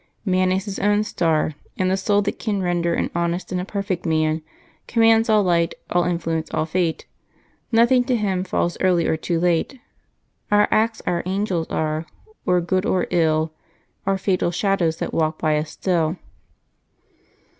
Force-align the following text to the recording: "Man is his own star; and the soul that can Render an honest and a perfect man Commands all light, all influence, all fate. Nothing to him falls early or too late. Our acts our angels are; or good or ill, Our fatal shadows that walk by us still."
"Man 0.25 0.51
is 0.51 0.65
his 0.65 0.79
own 0.79 1.03
star; 1.03 1.53
and 1.77 1.91
the 1.91 1.95
soul 1.95 2.23
that 2.23 2.39
can 2.39 2.63
Render 2.63 2.91
an 2.95 3.11
honest 3.13 3.51
and 3.51 3.61
a 3.61 3.65
perfect 3.65 4.03
man 4.03 4.41
Commands 4.87 5.29
all 5.29 5.43
light, 5.43 5.75
all 5.91 6.05
influence, 6.05 6.49
all 6.51 6.65
fate. 6.65 7.05
Nothing 7.71 8.03
to 8.05 8.15
him 8.15 8.43
falls 8.43 8.79
early 8.81 9.05
or 9.05 9.15
too 9.15 9.39
late. 9.39 9.77
Our 10.49 10.67
acts 10.71 11.03
our 11.05 11.21
angels 11.27 11.67
are; 11.69 12.07
or 12.47 12.61
good 12.61 12.87
or 12.87 13.05
ill, 13.11 13.53
Our 14.07 14.17
fatal 14.17 14.49
shadows 14.49 14.97
that 14.97 15.13
walk 15.13 15.37
by 15.37 15.55
us 15.59 15.69
still." 15.69 16.17